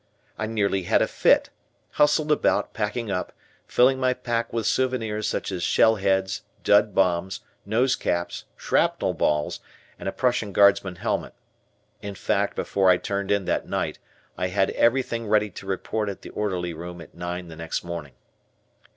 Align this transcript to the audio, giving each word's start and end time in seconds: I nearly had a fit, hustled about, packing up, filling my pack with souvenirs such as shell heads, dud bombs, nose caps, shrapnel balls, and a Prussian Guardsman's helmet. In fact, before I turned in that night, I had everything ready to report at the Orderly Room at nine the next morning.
I 0.35 0.47
nearly 0.47 0.81
had 0.85 1.03
a 1.03 1.07
fit, 1.07 1.51
hustled 1.91 2.31
about, 2.31 2.73
packing 2.73 3.11
up, 3.11 3.33
filling 3.67 3.99
my 3.99 4.15
pack 4.15 4.51
with 4.51 4.65
souvenirs 4.65 5.27
such 5.27 5.51
as 5.51 5.61
shell 5.61 5.97
heads, 5.97 6.41
dud 6.63 6.95
bombs, 6.95 7.41
nose 7.67 7.95
caps, 7.95 8.45
shrapnel 8.57 9.13
balls, 9.13 9.59
and 9.99 10.09
a 10.09 10.11
Prussian 10.11 10.53
Guardsman's 10.53 10.97
helmet. 10.97 11.35
In 12.01 12.15
fact, 12.15 12.55
before 12.55 12.89
I 12.89 12.97
turned 12.97 13.29
in 13.29 13.45
that 13.45 13.67
night, 13.69 13.99
I 14.39 14.47
had 14.47 14.71
everything 14.71 15.27
ready 15.27 15.51
to 15.51 15.67
report 15.67 16.09
at 16.09 16.23
the 16.23 16.31
Orderly 16.31 16.73
Room 16.73 16.99
at 16.99 17.13
nine 17.13 17.47
the 17.49 17.55
next 17.55 17.83
morning. 17.83 18.13